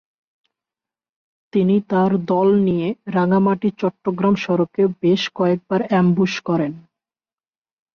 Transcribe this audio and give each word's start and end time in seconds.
তিনি 1.53 1.75
তার 1.89 2.11
দল 2.25 2.47
নিয়ে 2.67 2.87
রাঙামাটি-চট্টগ্রাম 3.07 4.35
সড়কে 4.35 4.83
বেশ 5.01 5.21
কয়েকবার 5.35 5.81
অ্যামবুশ 5.87 6.33
করেন। 6.41 6.71